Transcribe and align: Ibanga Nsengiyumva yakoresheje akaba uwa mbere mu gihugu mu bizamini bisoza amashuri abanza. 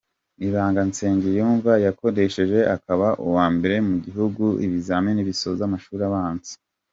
Ibanga 0.47 0.81
Nsengiyumva 0.89 1.71
yakoresheje 1.85 2.59
akaba 2.75 3.07
uwa 3.27 3.45
mbere 3.55 3.75
mu 3.87 3.95
gihugu 4.05 4.43
mu 4.61 4.67
bizamini 4.73 5.27
bisoza 5.29 5.61
amashuri 5.65 6.01
abanza. 6.09 6.53